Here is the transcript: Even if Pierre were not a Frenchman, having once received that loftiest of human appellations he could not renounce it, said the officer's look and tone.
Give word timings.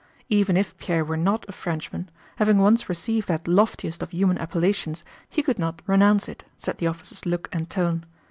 Even 0.29 0.57
if 0.57 0.75
Pierre 0.79 1.05
were 1.05 1.15
not 1.15 1.45
a 1.47 1.51
Frenchman, 1.51 2.09
having 2.37 2.57
once 2.57 2.89
received 2.89 3.27
that 3.27 3.47
loftiest 3.47 4.01
of 4.01 4.09
human 4.09 4.39
appellations 4.39 5.03
he 5.29 5.43
could 5.43 5.59
not 5.59 5.83
renounce 5.85 6.27
it, 6.27 6.43
said 6.57 6.79
the 6.79 6.87
officer's 6.87 7.23
look 7.27 7.47
and 7.53 7.69
tone. 7.69 8.03